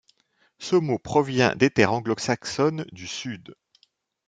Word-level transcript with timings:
Ce 0.57 0.75
mot 0.75 0.97
provient 0.97 1.53
des 1.55 1.69
terres 1.69 1.93
anglo-saxonnes 1.93 2.87
du 2.91 3.05
sud. 3.05 3.53